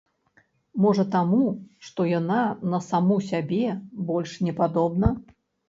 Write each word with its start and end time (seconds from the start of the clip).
Можа 0.85 1.03
таму, 1.15 1.41
што 1.91 2.07
яна 2.13 2.39
на 2.73 2.81
саму 2.89 3.21
сябе 3.29 3.63
больш 4.11 4.37
не 4.49 4.59
падобна? 4.65 5.15